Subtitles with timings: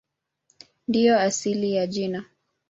[0.87, 2.25] Ndiyo asili ya jina.